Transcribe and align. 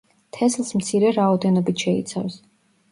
თესლს 0.37 0.71
მცირე 0.79 1.11
რაოდენობით 1.21 1.87
შეიცავს. 1.87 2.45